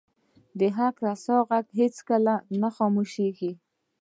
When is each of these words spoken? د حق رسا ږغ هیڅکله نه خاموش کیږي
د 0.59 0.61
حق 0.77 0.95
رسا 1.05 1.37
ږغ 1.61 1.65
هیڅکله 1.79 2.33
نه 2.61 2.69
خاموش 2.75 3.09
کیږي 3.17 3.51